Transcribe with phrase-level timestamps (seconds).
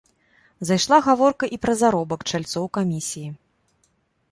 [0.69, 3.29] Зайшла гаворка і пра заробак чальцоў камісій.